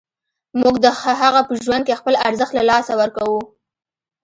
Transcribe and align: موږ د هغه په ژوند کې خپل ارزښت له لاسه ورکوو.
موږ 0.61 0.75
د 0.85 0.85
هغه 1.21 1.41
په 1.49 1.53
ژوند 1.63 1.83
کې 1.87 1.99
خپل 1.99 2.13
ارزښت 2.27 2.53
له 2.55 2.63
لاسه 2.71 2.93
ورکوو. 3.01 3.41